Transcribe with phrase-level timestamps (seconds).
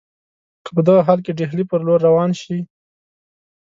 [0.65, 2.57] که په دغه حال کې ډهلي پر لور روان شي.